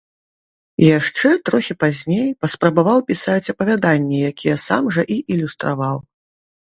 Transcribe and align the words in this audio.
Яшчэ 0.97 1.29
трохі 1.49 1.75
пазней 1.83 2.25
паспрабаваў 2.45 2.99
пісаць 3.11 3.51
апавяданні, 3.55 4.17
якія 4.31 4.55
сам 4.67 4.83
жа 4.97 5.01
і 5.17 5.19
ілюстраваў. 5.37 5.97